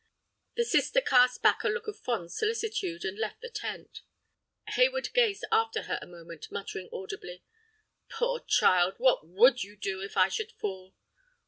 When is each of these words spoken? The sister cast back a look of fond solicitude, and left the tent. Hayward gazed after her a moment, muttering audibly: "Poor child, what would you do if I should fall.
The 0.55 0.65
sister 0.65 0.99
cast 0.99 1.43
back 1.43 1.63
a 1.63 1.67
look 1.67 1.85
of 1.87 1.95
fond 1.99 2.31
solicitude, 2.31 3.05
and 3.05 3.19
left 3.19 3.39
the 3.39 3.51
tent. 3.51 4.01
Hayward 4.69 5.13
gazed 5.13 5.45
after 5.51 5.83
her 5.83 5.99
a 6.01 6.07
moment, 6.07 6.47
muttering 6.51 6.89
audibly: 6.91 7.43
"Poor 8.09 8.39
child, 8.39 8.95
what 8.97 9.27
would 9.27 9.61
you 9.61 9.75
do 9.75 10.01
if 10.01 10.17
I 10.17 10.27
should 10.27 10.53
fall. 10.53 10.95